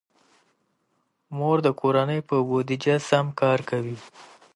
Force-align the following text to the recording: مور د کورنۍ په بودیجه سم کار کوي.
مور 1.37 1.57
د 1.65 1.67
کورنۍ 1.79 2.19
په 2.29 2.35
بودیجه 2.47 2.95
سم 3.09 3.25
کار 3.41 3.59
کوي. 3.69 3.97